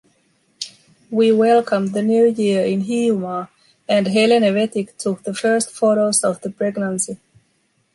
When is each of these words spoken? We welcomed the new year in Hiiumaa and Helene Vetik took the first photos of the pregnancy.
We 1.11 1.31
welcomed 1.31 1.89
the 1.93 2.01
new 2.01 2.25
year 2.27 2.65
in 2.65 2.85
Hiiumaa 2.85 3.49
and 3.87 4.07
Helene 4.07 4.51
Vetik 4.51 4.97
took 4.97 5.21
the 5.21 5.35
first 5.35 5.69
photos 5.69 6.23
of 6.23 6.41
the 6.41 6.49
pregnancy. 6.49 7.19